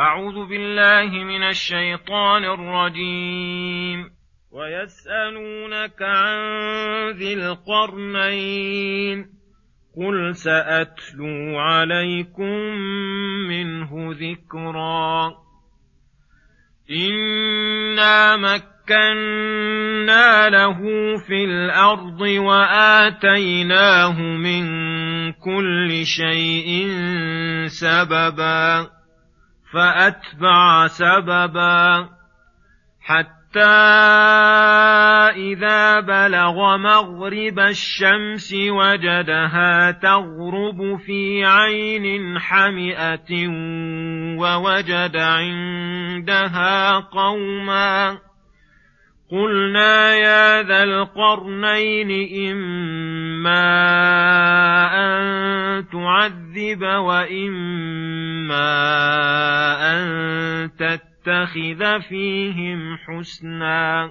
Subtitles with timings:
[0.00, 4.10] أعوذ بالله من الشيطان الرجيم.
[4.52, 6.38] ويسألونك عن
[7.10, 9.26] ذي القرنين.
[9.96, 12.58] قل سأتلو عليكم
[13.48, 15.32] منه ذكرا.
[16.90, 20.78] إنا مكنا له
[21.26, 24.66] في الأرض وآتيناه من
[25.32, 26.88] كل شيء
[27.66, 28.95] سببا.
[29.76, 32.08] فأتبع سببا
[33.00, 33.60] حتى
[35.36, 43.48] إذا بلغ مغرب الشمس وجدها تغرب في عين حمئة
[44.38, 48.18] ووجد عندها قوما
[49.30, 52.10] قلنا يا ذا القرنين
[52.50, 53.66] إما
[54.94, 57.76] أن تعذب وإما
[59.92, 64.10] أن تتخذ فيهم حسنا.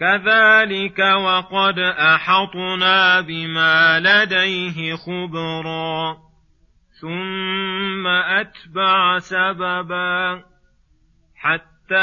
[0.00, 6.16] كذلك وقد أحطنا بما لديه خبرا
[7.00, 10.42] ثم أتبع سببا
[11.36, 11.96] حتى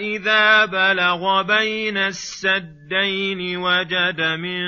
[0.00, 4.62] إذا بلغ بين السدين وجد من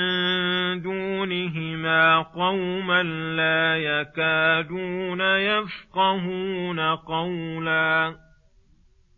[0.81, 3.03] دونهما قوما
[3.35, 8.24] لا يكادون يفقهون قولا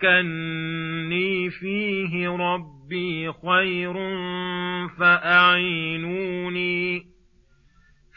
[0.00, 3.94] مكني فيه ربي خير
[4.98, 6.40] فأعينوني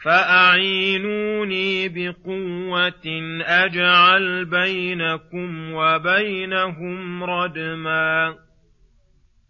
[0.04, 8.34] فأعينوني بقوة أجعل بينكم وبينهم ردما.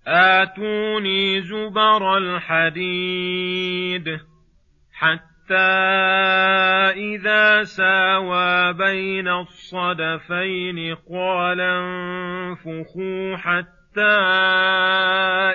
[0.06, 4.08] آتوني زبر الحديد
[4.92, 5.33] حتى
[6.96, 14.18] إذا ساوى بين الصدفين قال انفخوا حتى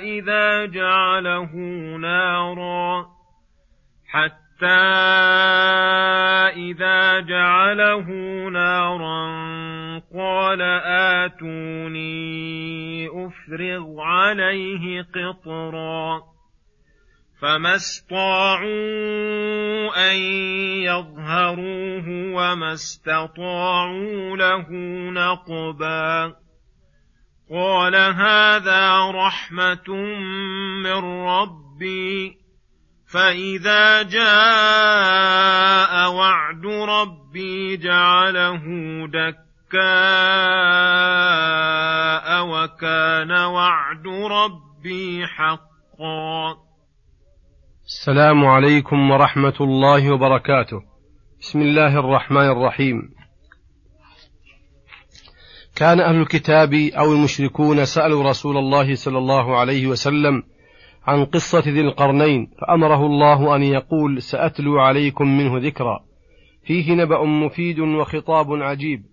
[0.02, 1.56] إذا جعله
[1.98, 3.06] نارا
[4.08, 4.76] حتى حتى
[6.56, 8.08] إذا جعله
[8.50, 9.30] نارا
[10.14, 10.62] قال
[11.22, 12.28] آتوني
[13.08, 16.22] أفرغ عليه قطرا
[17.42, 18.68] فما استطاعوا
[20.12, 20.16] أن
[20.84, 24.66] يظهروه وما استطاعوا له
[25.12, 26.36] نقبا
[27.52, 29.96] قال هذا رحمة
[30.84, 32.38] من ربي
[33.08, 34.30] فإذا جاء
[36.12, 38.64] وعد ربي جعله
[39.08, 39.80] دكاء
[42.46, 46.69] وكان وعد ربي حقا
[47.90, 50.82] السلام عليكم ورحمة الله وبركاته.
[51.42, 53.10] بسم الله الرحمن الرحيم.
[55.76, 60.44] كان أهل الكتاب أو المشركون سألوا رسول الله صلى الله عليه وسلم
[61.08, 66.00] عن قصة ذي القرنين فأمره الله أن يقول سأتلو عليكم منه ذكرا.
[66.64, 69.06] فيه نبأ مفيد وخطاب عجيب.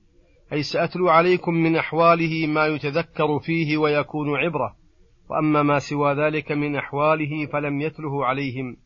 [0.53, 4.86] أي سأتلو عليكم من أحواله ما يتذكر فيه ويكون عبرة.
[5.31, 8.77] وأما ما سوى ذلك من أحواله فلم يتله عليهم.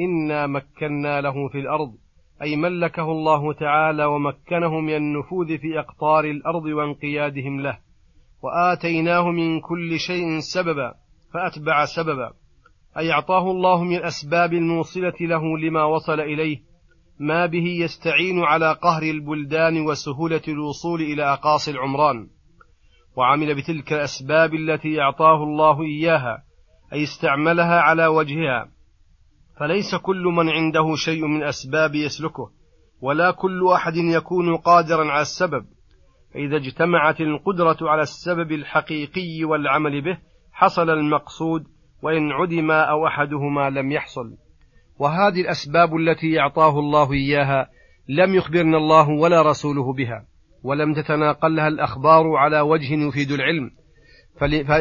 [0.00, 1.94] إنا مكنا له في الأرض
[2.42, 7.78] أي ملكه الله تعالى ومكنه من النفوذ في أقطار الأرض وانقيادهم له.
[8.42, 10.94] وآتيناه من كل شيء سببا
[11.34, 12.32] فأتبع سببا
[12.98, 16.58] أي أعطاه الله من الأسباب الموصلة له لما وصل إليه
[17.20, 22.28] ما به يستعين على قهر البلدان وسهولة الوصول إلى أقاصي العمران.
[23.18, 26.42] وعمل بتلك الأسباب التي أعطاه الله إياها
[26.92, 28.68] أي استعملها على وجهها.
[29.60, 32.50] فليس كل من عنده شيء من أسباب يسلكه
[33.00, 35.64] ولا كل أحد يكون قادرا على السبب.
[36.34, 40.18] فإذا اجتمعت القدرة على السبب الحقيقي والعمل به
[40.52, 41.64] حصل المقصود
[42.02, 44.36] وإن عدم أو أحدهما لم يحصل.
[44.98, 47.70] وهذه الأسباب التي أعطاه الله إياها
[48.08, 50.24] لم يخبرنا الله ولا رسوله بها.
[50.62, 53.70] ولم تتناقلها الأخبار على وجه يفيد العلم.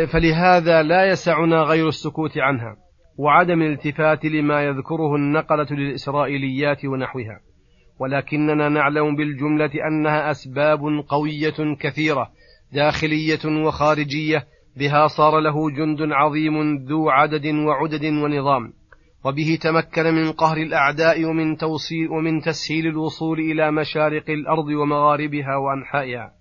[0.07, 2.75] فلهذا لا يسعنا غير السكوت عنها
[3.17, 7.39] وعدم الالتفات لما يذكره النقلة للإسرائيليات ونحوها.
[7.99, 12.29] ولكننا نعلم بالجملة أنها أسباب قوية كثيرة
[12.73, 14.47] داخلية وخارجية
[14.77, 18.73] بها صار له جند عظيم ذو عدد وعدد ونظام.
[19.25, 26.31] وبه تمكن من قهر الأعداء ومن توصيل ومن تسهيل الوصول إلى مشارق الأرض ومغاربها وأنحائها.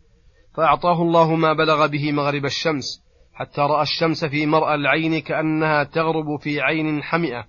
[0.56, 6.40] فأعطاه الله ما بلغ به مغرب الشمس حتى رأى الشمس في مرأى العين كأنها تغرب
[6.40, 7.46] في عين حمئة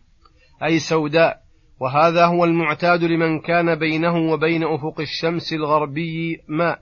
[0.64, 1.38] أي سوداء.
[1.80, 6.80] وهذا هو المعتاد لمن كان بينه وبين أفق الشمس الغربي ماء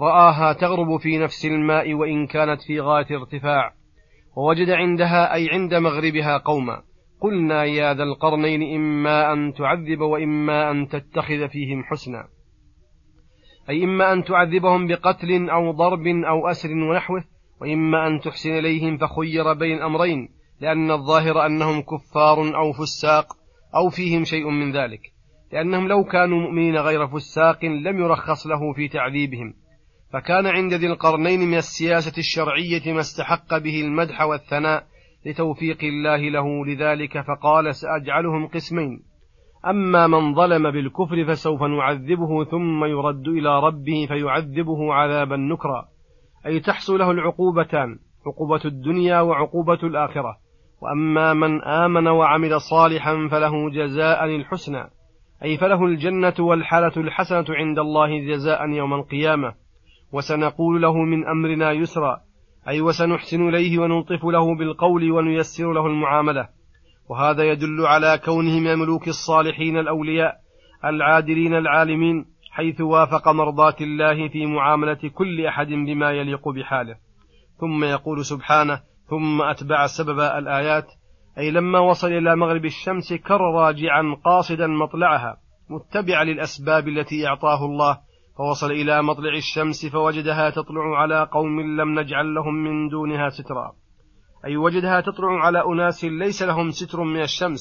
[0.00, 3.72] رآها تغرب في نفس الماء وإن كانت في غاية ارتفاع.
[4.36, 6.82] ووجد عندها أي عند مغربها قوما.
[7.22, 12.28] قلنا يا ذا القرنين إما أن تعذب وإما أن تتخذ فيهم حسنا.
[13.70, 17.24] أي إما أن تعذبهم بقتل أو ضرب أو أسر ونحوه
[17.60, 20.28] وإما أن تحسن إليهم فخير بين أمرين
[20.60, 23.26] لأن الظاهر أنهم كفار أو فساق
[23.76, 25.00] أو فيهم شيء من ذلك.
[25.52, 29.54] لأنهم لو كانوا مؤمنين غير فساق لم يرخص له في تعذيبهم.
[30.12, 34.91] فكان عند ذي القرنين من السياسة الشرعية ما استحق به المدح والثناء
[35.26, 39.02] لتوفيق الله له لذلك فقال سأجعلهم قسمين.
[39.66, 45.84] أما من ظلم بالكفر فسوف نعذبه ثم يرد إلى ربه فيعذبه عذابا نكرا.
[46.46, 50.36] أي تحصل له العقوبتان عقوبة الدنيا وعقوبة الآخرة.
[50.80, 54.90] وأما من آمن وعمل صالحا فله جزاء الحسنى.
[55.44, 59.54] أي فله الجنة والحالة الحسنة عند الله جزاء يوم القيامة.
[60.12, 62.20] وسنقول له من أمرنا يسرا.
[62.68, 66.48] أي وسنحسن إليه ونلطف له بالقول ونيسر له المعاملة.
[67.08, 70.36] وهذا يدل على كونه من ملوك الصالحين الأولياء
[70.84, 76.96] العادلين العالمين حيث وافق مرضاة الله في معاملة كل أحد بما يليق بحاله.
[77.60, 80.86] ثم يقول سبحانه ثم أتبع سبب الآيات
[81.38, 85.36] أي لما وصل إلى مغرب الشمس كر راجعا قاصدا مطلعها
[85.70, 87.98] متبعا للأسباب التي أعطاه الله
[88.38, 93.72] فوصل إلى مطلع الشمس فوجدها تطلع على قوم لم نجعل لهم من دونها سترا.
[94.44, 97.60] أي وجدها تطلع على أناس ليس لهم ستر من الشمس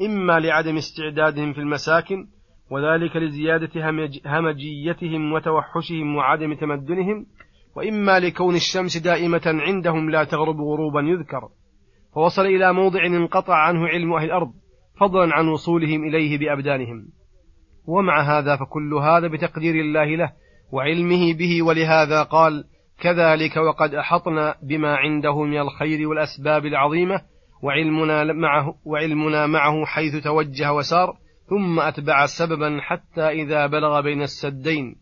[0.00, 2.26] إما لعدم استعدادهم في المساكن
[2.70, 3.88] وذلك لزيادة
[4.26, 7.26] همجيتهم وتوحشهم وعدم تمدنهم
[7.76, 11.48] وإما لكون الشمس دائمة عندهم لا تغرب غروبا يذكر.
[12.14, 14.52] فوصل إلى موضع انقطع عنه علم أهل الأرض
[15.00, 17.08] فضلا عن وصولهم إليه بأبدانهم.
[17.86, 20.32] ومع هذا فكل هذا بتقدير الله له
[20.72, 22.64] وعلمه به ولهذا قال
[23.00, 27.20] كذلك وقد أحطنا بما عنده من الخير والأسباب العظيمة
[27.62, 31.16] وعلمنا معه, وعلمنا معه حيث توجه وسار
[31.50, 34.96] ثم أتبع سببا حتى إذا بلغ بين السدين.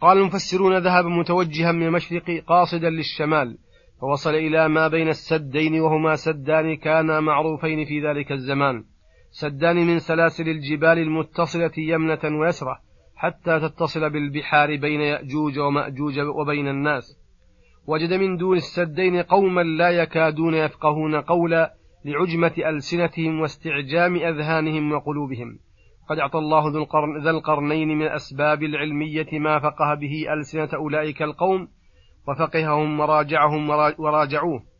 [0.00, 3.58] قال المفسرون ذهب متوجها من المشرق قاصدا للشمال
[4.00, 8.84] فوصل إلى ما بين السدين وهما سدان كانا معروفين في ذلك الزمان.
[9.36, 12.80] سدان من سلاسل الجبال المتصلة يمنة ويسرة
[13.16, 17.18] حتى تتصل بالبحار بين يأجوج ومأجوج وبين الناس.
[17.86, 21.74] وجد من دون السدين قوما لا يكادون يفقهون قولا
[22.04, 25.58] لعجمة ألسنتهم واستعجام أذهانهم وقلوبهم.
[26.08, 26.72] قد أعطى الله
[27.24, 31.68] ذا القرنين من الأسباب العلمية ما فقه به ألسنة أولئك القوم
[32.28, 34.73] وفقههم وراجعهم وراجعوه.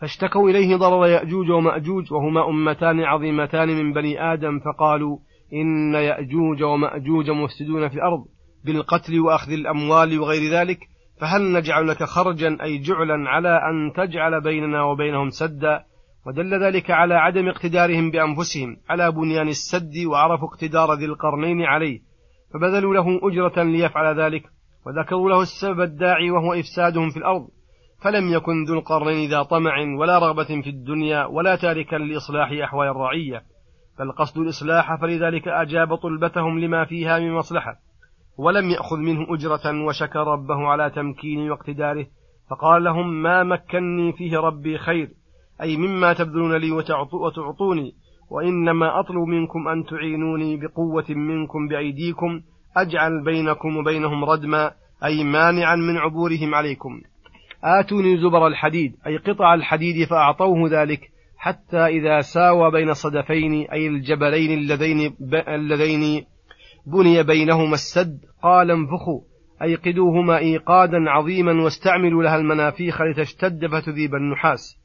[0.00, 5.18] فاشتكوا إليه ضرر يأجوج ومأجوج وهما أمتان عظيمتان من بني آدم فقالوا
[5.52, 8.24] إن يأجوج ومأجوج مفسدون في الأرض
[8.64, 10.78] بالقتل وأخذ الأموال وغير ذلك
[11.20, 15.84] فهل نجعل لك خرجا أي جعلا على أن تجعل بيننا وبينهم سدا؟
[16.26, 22.00] ودل ذلك على عدم اقتدارهم بأنفسهم على بنيان السد وعرفوا اقتدار ذي القرنين عليه
[22.54, 24.42] فبذلوا له أجرة ليفعل ذلك
[24.86, 27.48] وذكروا له السبب الداعي وهو إفسادهم في الأرض.
[28.02, 33.42] فلم يكن ذو القرنين ذا طمع ولا رغبة في الدنيا ولا تاركا لإصلاح أحوال الرعية
[33.98, 37.76] بل قصد الإصلاح فلذلك أجاب طلبتهم لما فيها من مصلحة
[38.38, 42.06] ولم يأخذ منه أجرة وشكر ربه على تمكينه واقتداره
[42.50, 45.08] فقال لهم ما مكني فيه ربي خير
[45.62, 46.70] أي مما تبذلون لي
[47.12, 47.92] وتعطوني
[48.30, 52.40] وإنما أطلب منكم أن تعينوني بقوة منكم بأيديكم
[52.76, 54.72] أجعل بينكم وبينهم ردما
[55.04, 57.00] أي مانعا من عبورهم عليكم.
[57.64, 61.00] آتوني زبر الحديد أي قطع الحديد فأعطوه ذلك
[61.36, 66.24] حتى إذا ساوى بين الصدفين أي الجبلين اللذين, اللذين
[66.86, 69.20] بني بينهما السد قال انفخوا
[69.62, 74.76] أيقدوهما إيقادا عظيما واستعملوا لها المنافيخ لتشتد فتذيب النحاس.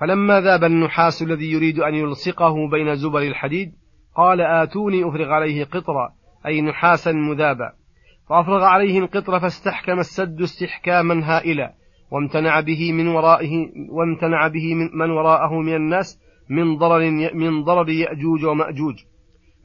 [0.00, 3.72] فلما ذاب النحاس الذي يريد أن يلصقه بين زبر الحديد
[4.16, 6.12] قال آتوني أفرغ عليه قطرا
[6.46, 7.72] أي نحاسا مذابا.
[8.28, 11.79] فأفرغ عليه القطر فاستحكم السد استحكاما هائلا.
[12.10, 18.44] وامتنع به من ورائه وامتنع به من, وراءه من الناس من ضرر من ضرر يأجوج
[18.44, 18.94] ومأجوج.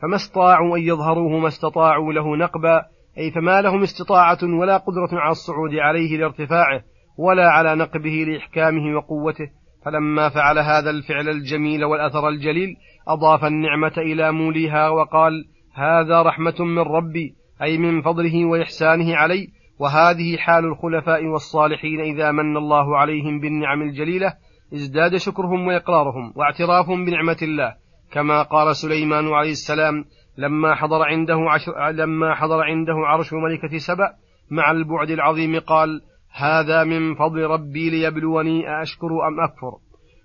[0.02, 2.86] فما استطاعوا أن يظهروه ما استطاعوا له نقبا
[3.18, 6.82] أي فما لهم استطاعة ولا قدرة على الصعود عليه لارتفاعه
[7.18, 9.50] ولا على نقبه لإحكامه وقوته.
[9.86, 12.75] فلما فعل هذا الفعل الجميل والأثر الجليل
[13.08, 19.48] أضاف النعمة إلى موليها وقال هذا رحمة من ربي أي من فضله وإحسانه علي
[19.79, 24.34] وهذه حال الخلفاء والصالحين إذا من الله عليهم بالنعم الجليلة
[24.74, 27.75] ازداد شكرهم وإقرارهم واعترافهم بنعمة الله.
[28.12, 30.05] كما قال سليمان عليه السلام
[30.38, 34.10] لما حضر عنده عشر لما حضر عنده عرش ملكة سبأ
[34.51, 36.01] مع البعد العظيم قال
[36.32, 39.77] هذا من فضل ربي ليبلوني أأشكر أم أكفر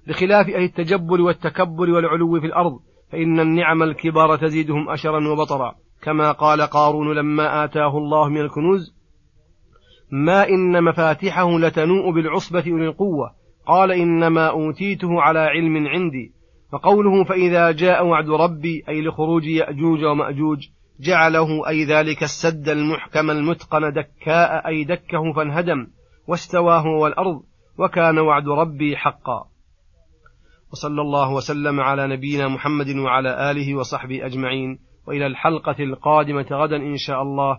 [0.08, 2.78] بخلاف أهل التجبر والتكبر والعلو في الأرض
[3.12, 5.74] فإن النعم الكبار تزيدهم أشرا وبطرا.
[6.02, 8.99] كما قال قارون لما آتاه الله من الكنوز
[10.12, 13.30] ما إن مفاتحه لتنوء بالعصبة أولي القوة.
[13.66, 16.32] قال إنما أوتيته على علم عندي.
[16.72, 20.58] فقوله فإذا جاء وعد ربي أي لخروج يأجوج ومأجوج
[21.00, 25.86] جعله أي ذلك السد المحكم المتقن دكاء أي دكه فانهدم
[26.28, 27.42] واستوى هو والأرض
[27.78, 29.44] وكان وعد ربي حقا.
[30.72, 34.78] وصلى الله وسلم على نبينا محمد وعلى آله وصحبه أجمعين.
[35.06, 37.58] وإلى الحلقة القادمة غدا إن شاء الله.